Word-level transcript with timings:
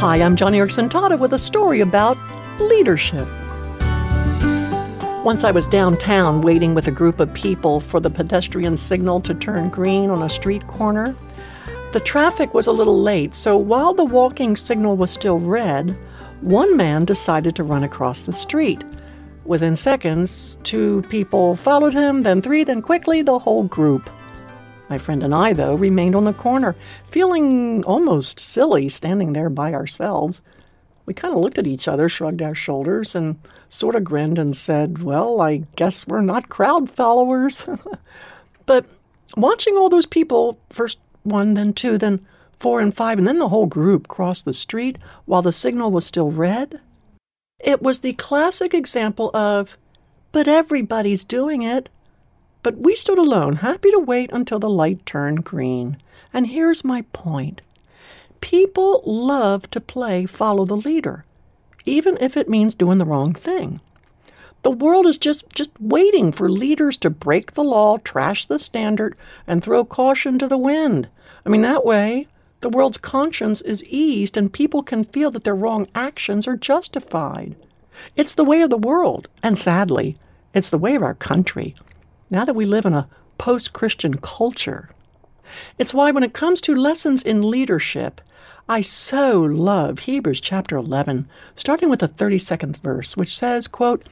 Hi, 0.00 0.22
I'm 0.22 0.34
Joni 0.34 0.56
Eareckson 0.56 0.88
Tada 0.88 1.18
with 1.18 1.34
a 1.34 1.38
story 1.38 1.82
about 1.82 2.16
leadership. 2.58 3.28
Once 5.26 5.44
I 5.44 5.50
was 5.50 5.66
downtown 5.66 6.40
waiting 6.40 6.72
with 6.72 6.88
a 6.88 6.90
group 6.90 7.20
of 7.20 7.34
people 7.34 7.80
for 7.80 8.00
the 8.00 8.08
pedestrian 8.08 8.78
signal 8.78 9.20
to 9.20 9.34
turn 9.34 9.68
green 9.68 10.08
on 10.08 10.22
a 10.22 10.30
street 10.30 10.66
corner. 10.68 11.14
The 11.92 12.00
traffic 12.00 12.54
was 12.54 12.66
a 12.66 12.72
little 12.72 13.02
late, 13.02 13.34
so 13.34 13.58
while 13.58 13.92
the 13.92 14.06
walking 14.06 14.56
signal 14.56 14.96
was 14.96 15.10
still 15.10 15.38
red, 15.38 15.94
one 16.40 16.78
man 16.78 17.04
decided 17.04 17.54
to 17.56 17.62
run 17.62 17.84
across 17.84 18.22
the 18.22 18.32
street. 18.32 18.82
Within 19.44 19.76
seconds, 19.76 20.56
two 20.62 21.02
people 21.10 21.56
followed 21.56 21.92
him, 21.92 22.22
then 22.22 22.40
three, 22.40 22.64
then 22.64 22.80
quickly 22.80 23.20
the 23.20 23.38
whole 23.38 23.64
group. 23.64 24.08
My 24.90 24.98
friend 24.98 25.22
and 25.22 25.32
I, 25.32 25.52
though, 25.52 25.76
remained 25.76 26.16
on 26.16 26.24
the 26.24 26.32
corner, 26.32 26.74
feeling 27.08 27.84
almost 27.84 28.40
silly 28.40 28.88
standing 28.88 29.32
there 29.32 29.48
by 29.48 29.72
ourselves. 29.72 30.40
We 31.06 31.14
kind 31.14 31.32
of 31.32 31.40
looked 31.40 31.58
at 31.58 31.66
each 31.66 31.86
other, 31.86 32.08
shrugged 32.08 32.42
our 32.42 32.56
shoulders, 32.56 33.14
and 33.14 33.38
sort 33.68 33.94
of 33.94 34.02
grinned 34.02 34.36
and 34.36 34.56
said, 34.56 35.02
Well, 35.02 35.40
I 35.40 35.58
guess 35.76 36.08
we're 36.08 36.20
not 36.22 36.48
crowd 36.48 36.90
followers. 36.90 37.64
but 38.66 38.84
watching 39.36 39.76
all 39.76 39.88
those 39.88 40.06
people, 40.06 40.58
first 40.70 40.98
one, 41.22 41.54
then 41.54 41.72
two, 41.72 41.96
then 41.96 42.26
four 42.58 42.80
and 42.80 42.92
five, 42.92 43.16
and 43.16 43.26
then 43.28 43.38
the 43.38 43.48
whole 43.48 43.66
group 43.66 44.08
cross 44.08 44.42
the 44.42 44.52
street 44.52 44.98
while 45.24 45.40
the 45.40 45.52
signal 45.52 45.92
was 45.92 46.04
still 46.04 46.32
red, 46.32 46.80
it 47.60 47.80
was 47.80 48.00
the 48.00 48.14
classic 48.14 48.74
example 48.74 49.30
of, 49.34 49.76
but 50.32 50.48
everybody's 50.48 51.24
doing 51.24 51.62
it. 51.62 51.88
But 52.62 52.78
we 52.78 52.94
stood 52.94 53.18
alone, 53.18 53.56
happy 53.56 53.90
to 53.90 53.98
wait 53.98 54.30
until 54.32 54.58
the 54.58 54.68
light 54.68 55.06
turned 55.06 55.44
green. 55.44 55.96
And 56.32 56.46
here's 56.46 56.84
my 56.84 57.02
point 57.12 57.62
people 58.40 59.02
love 59.04 59.70
to 59.70 59.80
play 59.80 60.26
follow 60.26 60.64
the 60.64 60.76
leader, 60.76 61.24
even 61.86 62.18
if 62.20 62.36
it 62.36 62.48
means 62.48 62.74
doing 62.74 62.98
the 62.98 63.04
wrong 63.04 63.32
thing. 63.32 63.80
The 64.62 64.70
world 64.70 65.06
is 65.06 65.16
just, 65.16 65.48
just 65.54 65.70
waiting 65.80 66.32
for 66.32 66.50
leaders 66.50 66.98
to 66.98 67.08
break 67.08 67.52
the 67.52 67.64
law, 67.64 67.96
trash 67.98 68.44
the 68.44 68.58
standard, 68.58 69.16
and 69.46 69.64
throw 69.64 69.84
caution 69.84 70.38
to 70.38 70.46
the 70.46 70.58
wind. 70.58 71.08
I 71.46 71.48
mean, 71.48 71.62
that 71.62 71.84
way, 71.86 72.28
the 72.60 72.68
world's 72.68 72.98
conscience 72.98 73.62
is 73.62 73.84
eased 73.84 74.36
and 74.36 74.52
people 74.52 74.82
can 74.82 75.04
feel 75.04 75.30
that 75.30 75.44
their 75.44 75.54
wrong 75.54 75.86
actions 75.94 76.46
are 76.46 76.56
justified. 76.56 77.56
It's 78.16 78.34
the 78.34 78.44
way 78.44 78.60
of 78.60 78.68
the 78.68 78.76
world, 78.76 79.28
and 79.42 79.58
sadly, 79.58 80.18
it's 80.52 80.68
the 80.68 80.78
way 80.78 80.94
of 80.94 81.02
our 81.02 81.14
country 81.14 81.74
now 82.30 82.44
that 82.44 82.54
we 82.54 82.64
live 82.64 82.86
in 82.86 82.94
a 82.94 83.08
post 83.38 83.72
Christian 83.72 84.18
culture. 84.18 84.90
It's 85.78 85.92
why, 85.92 86.10
when 86.10 86.22
it 86.22 86.32
comes 86.32 86.60
to 86.62 86.74
lessons 86.74 87.22
in 87.22 87.50
leadership, 87.50 88.20
I 88.68 88.82
so 88.82 89.40
love 89.40 90.00
Hebrews 90.00 90.40
chapter 90.40 90.76
11, 90.76 91.28
starting 91.56 91.88
with 91.88 92.00
the 92.00 92.08
32nd 92.08 92.76
verse, 92.76 93.16
which 93.16 93.36
says, 93.36 93.66
quote, 93.66 94.08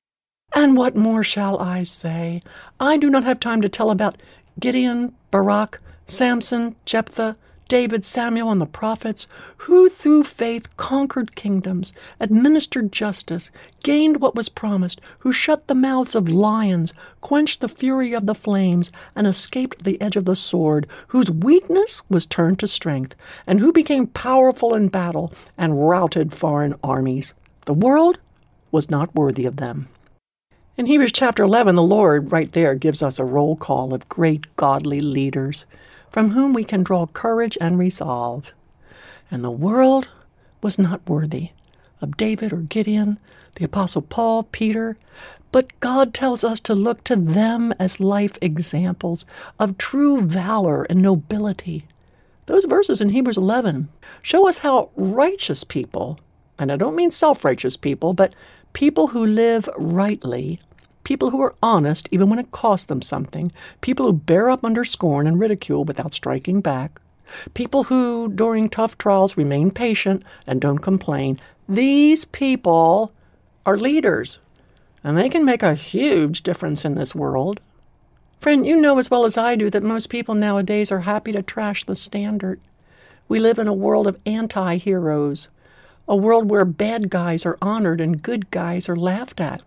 And 0.52 0.77
what 0.77 0.96
more 0.96 1.22
shall 1.22 1.61
I 1.61 1.84
say? 1.84 2.42
I 2.80 2.96
do 2.96 3.08
not 3.08 3.24
have 3.24 3.39
time 3.39 3.62
to 3.62 3.69
tell 3.69 3.91
about 3.91 4.20
Gideon, 4.58 5.14
Barak, 5.30 5.80
Samson, 6.06 6.74
Jephthah, 6.84 7.36
David, 7.69 8.05
Samuel, 8.05 8.50
and 8.50 8.61
the 8.61 8.66
prophets, 8.66 9.27
who 9.58 9.91
through 9.91 10.24
faith 10.24 10.74
conquered 10.78 11.36
kingdoms, 11.36 11.92
administered 12.19 12.91
justice, 12.91 13.50
gained 13.83 14.22
what 14.22 14.34
was 14.34 14.48
promised, 14.48 15.02
who 15.19 15.33
shut 15.33 15.66
the 15.66 15.74
mouths 15.74 16.14
of 16.14 16.30
lions, 16.30 16.94
quenched 17.20 17.61
the 17.61 17.69
fury 17.69 18.14
of 18.14 18.24
the 18.24 18.34
flames, 18.34 18.91
and 19.14 19.27
escaped 19.27 19.84
the 19.84 20.00
edge 20.00 20.16
of 20.16 20.24
the 20.24 20.34
sword, 20.34 20.86
whose 21.08 21.30
weakness 21.30 22.00
was 22.08 22.24
turned 22.24 22.58
to 22.58 22.66
strength, 22.66 23.14
and 23.46 23.61
who 23.61 23.70
became 23.70 24.06
powerful 24.06 24.74
in 24.74 24.89
battle 24.89 25.30
and 25.58 25.86
routed 25.86 26.33
foreign 26.33 26.74
armies. 26.83 27.34
The 27.66 27.74
world 27.74 28.19
was 28.72 28.91
not 28.91 29.14
worthy 29.14 29.44
of 29.44 29.56
them. 29.56 29.89
In 30.78 30.86
Hebrews 30.86 31.12
chapter 31.12 31.42
11, 31.42 31.74
the 31.74 31.83
Lord, 31.83 32.33
right 32.33 32.50
there, 32.52 32.74
gives 32.74 33.02
us 33.02 33.18
a 33.18 33.24
roll 33.24 33.57
call 33.57 33.92
of 33.92 34.08
great 34.08 34.46
godly 34.57 35.01
leaders 35.01 35.67
from 36.11 36.33
whom 36.33 36.52
we 36.52 36.64
can 36.64 36.83
draw 36.83 37.07
courage 37.07 37.58
and 37.61 37.79
resolve. 37.79 38.52
And 39.30 39.45
the 39.45 39.51
world 39.51 40.08
was 40.63 40.79
not 40.79 41.08
worthy 41.08 41.51
of 42.01 42.17
David 42.17 42.52
or 42.52 42.58
Gideon, 42.58 43.19
the 43.57 43.64
Apostle 43.64 44.02
Paul, 44.02 44.45
Peter, 44.45 44.96
but 45.51 45.79
God 45.80 46.13
tells 46.13 46.45
us 46.45 46.61
to 46.61 46.74
look 46.74 47.05
to 47.05 47.17
them 47.17 47.73
as 47.79 48.01
life 48.01 48.39
examples 48.41 49.24
of 49.58 49.79
true 49.79 50.20
valor 50.20 50.85
and 50.85 51.01
nobility. 51.01 51.85
Those 52.46 52.64
verses 52.64 53.01
in 53.01 53.11
Hebrews 53.11 53.36
11 53.36 53.89
show 54.23 54.48
us 54.48 54.58
how 54.58 54.90
righteous 54.96 55.64
people, 55.64 56.19
and 56.58 56.70
I 56.70 56.77
don't 56.77 56.96
mean 56.96 57.11
self 57.11 57.45
righteous 57.45 57.77
people, 57.77 58.13
but 58.13 58.35
people 58.73 59.08
who 59.08 59.25
live 59.25 59.69
rightly, 59.77 60.61
people 61.08 61.30
who 61.30 61.41
are 61.41 61.55
honest 61.63 62.07
even 62.11 62.29
when 62.29 62.39
it 62.39 62.51
costs 62.51 62.85
them 62.85 63.01
something, 63.01 63.51
people 63.80 64.05
who 64.05 64.13
bear 64.13 64.51
up 64.51 64.63
under 64.63 64.85
scorn 64.85 65.27
and 65.27 65.41
ridicule 65.41 65.83
without 65.83 66.13
striking 66.13 66.61
back, 66.61 67.01
people 67.55 67.85
who, 67.85 68.29
during 68.29 68.69
tough 68.69 68.98
trials, 68.98 69.35
remain 69.35 69.70
patient 69.70 70.23
and 70.46 70.61
don't 70.61 70.80
complain. 70.80 71.41
These 71.67 72.27
people 72.27 73.11
are 73.64 73.79
leaders, 73.79 74.39
and 75.02 75.17
they 75.17 75.30
can 75.30 75.46
make 75.46 75.63
a 75.63 75.74
huge 75.74 76.42
difference 76.42 76.85
in 76.85 76.95
this 76.95 77.14
world. 77.14 77.58
Friend, 78.39 78.67
you 78.67 78.77
know 78.79 78.98
as 78.98 79.11
well 79.11 79.25
as 79.25 79.39
I 79.39 79.57
do 79.57 79.70
that 79.70 79.83
most 79.83 80.11
people 80.11 80.35
nowadays 80.35 80.92
are 80.92 81.01
happy 81.01 81.33
to 81.33 81.42
trash 81.42 81.85
the 81.85 81.96
standard. 81.96 82.61
We 83.29 83.39
live 83.39 83.58
in 83.58 83.67
a 83.67 83.73
world 83.73 84.07
of 84.07 84.20
anti 84.27 84.77
heroes, 84.77 85.48
a 86.07 86.14
world 86.14 86.51
where 86.51 86.67
bad 86.67 87.08
guys 87.08 87.46
are 87.46 87.57
honored 87.63 87.98
and 87.98 88.23
good 88.23 88.51
guys 88.51 88.90
are 88.90 88.96
laughed 88.96 89.40
at. 89.40 89.63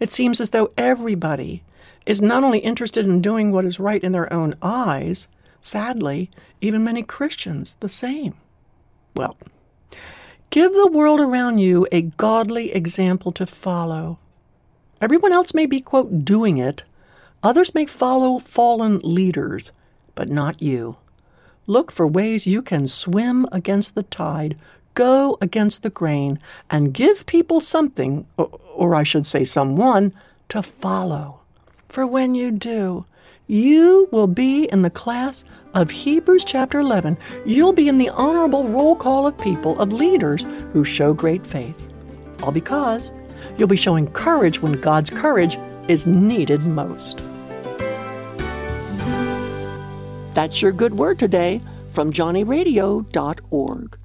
It 0.00 0.10
seems 0.10 0.40
as 0.40 0.50
though 0.50 0.72
everybody 0.76 1.62
is 2.06 2.22
not 2.22 2.44
only 2.44 2.60
interested 2.60 3.04
in 3.04 3.20
doing 3.20 3.50
what 3.50 3.64
is 3.64 3.80
right 3.80 4.02
in 4.02 4.12
their 4.12 4.32
own 4.32 4.54
eyes, 4.62 5.26
sadly, 5.60 6.30
even 6.60 6.84
many 6.84 7.02
Christians 7.02 7.76
the 7.80 7.88
same. 7.88 8.34
Well, 9.14 9.36
give 10.50 10.72
the 10.72 10.90
world 10.90 11.20
around 11.20 11.58
you 11.58 11.86
a 11.92 12.02
godly 12.02 12.72
example 12.72 13.32
to 13.32 13.46
follow. 13.46 14.18
Everyone 15.00 15.32
else 15.32 15.54
may 15.54 15.66
be, 15.66 15.80
quote, 15.80 16.24
doing 16.24 16.58
it. 16.58 16.82
Others 17.42 17.74
may 17.74 17.86
follow 17.86 18.38
fallen 18.38 19.00
leaders, 19.04 19.70
but 20.14 20.28
not 20.28 20.62
you. 20.62 20.96
Look 21.66 21.92
for 21.92 22.06
ways 22.06 22.46
you 22.46 22.62
can 22.62 22.86
swim 22.86 23.46
against 23.52 23.94
the 23.94 24.02
tide 24.02 24.56
go 24.98 25.38
against 25.40 25.84
the 25.84 25.90
grain 25.90 26.40
and 26.70 26.92
give 26.92 27.24
people 27.26 27.60
something, 27.60 28.26
or, 28.36 28.50
or 28.74 28.96
I 28.96 29.04
should 29.04 29.24
say 29.24 29.44
someone, 29.44 30.12
to 30.48 30.60
follow. 30.60 31.38
For 31.88 32.04
when 32.04 32.34
you 32.34 32.50
do, 32.50 33.04
you 33.46 34.08
will 34.10 34.26
be 34.26 34.64
in 34.64 34.82
the 34.82 34.90
class 34.90 35.44
of 35.72 35.92
Hebrews 35.92 36.44
chapter 36.44 36.80
11. 36.80 37.16
You'll 37.46 37.72
be 37.72 37.86
in 37.86 37.98
the 37.98 38.08
honorable 38.08 38.66
roll 38.66 38.96
call 38.96 39.24
of 39.28 39.38
people, 39.38 39.80
of 39.80 39.92
leaders 39.92 40.44
who 40.72 40.84
show 40.84 41.14
great 41.14 41.46
faith. 41.46 41.88
All 42.42 42.50
because 42.50 43.12
you'll 43.56 43.68
be 43.68 43.76
showing 43.76 44.10
courage 44.10 44.60
when 44.60 44.80
God's 44.80 45.10
courage 45.10 45.56
is 45.86 46.08
needed 46.08 46.62
most. 46.62 47.18
That's 50.34 50.60
your 50.60 50.72
good 50.72 50.94
word 50.94 51.20
today 51.20 51.60
from 51.92 52.12
johnnyradio.org. 52.12 53.98